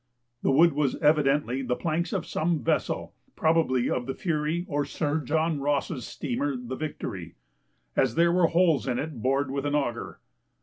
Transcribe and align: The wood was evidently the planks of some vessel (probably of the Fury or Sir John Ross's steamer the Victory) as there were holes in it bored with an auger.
The 0.41 0.49
wood 0.49 0.73
was 0.73 0.95
evidently 0.95 1.61
the 1.61 1.75
planks 1.75 2.11
of 2.11 2.25
some 2.25 2.63
vessel 2.63 3.13
(probably 3.35 3.87
of 3.87 4.07
the 4.07 4.15
Fury 4.15 4.65
or 4.67 4.83
Sir 4.83 5.19
John 5.19 5.59
Ross's 5.59 6.07
steamer 6.07 6.55
the 6.57 6.75
Victory) 6.75 7.35
as 7.95 8.15
there 8.15 8.31
were 8.31 8.47
holes 8.47 8.87
in 8.87 8.97
it 8.97 9.21
bored 9.21 9.51
with 9.51 9.63
an 9.63 9.75
auger. 9.75 10.19